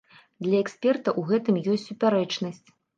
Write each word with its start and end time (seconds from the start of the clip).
Для 0.47 0.61
эксперта 0.63 1.09
ў 1.19 1.35
гэтым 1.35 1.55
ёсць 1.77 1.87
супярэчнасць. 1.95 2.67